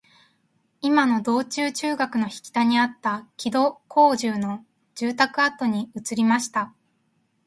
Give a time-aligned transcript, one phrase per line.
[0.81, 6.73] いまの銅駝中学の北にあった木戸孝允の住居跡に移りました